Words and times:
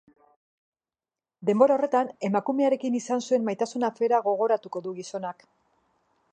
Denbora 1.49 1.75
horretan, 1.75 2.09
emakumearekin 2.29 2.97
izan 3.01 3.23
zuen 3.29 3.47
maitasun 3.51 3.89
afera 3.91 4.25
gogoratuko 4.31 4.85
du 4.89 4.99
gizonak. 5.01 5.49